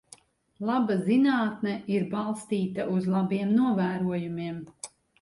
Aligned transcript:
Laba 0.69 0.95
zinātne 1.09 1.75
ir 1.97 2.09
balstīta 2.15 2.89
uz 2.97 3.13
labiem 3.19 3.55
novērojumiem. 3.63 4.63